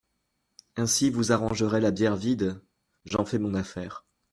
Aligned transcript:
Ainsi 0.77 1.11
vous 1.11 1.31
arrangerez 1.31 1.79
la 1.79 1.91
bière 1.91 2.15
vide? 2.15 2.59
J'en 3.05 3.23
fais 3.23 3.37
mon 3.37 3.53
affaire. 3.53 4.03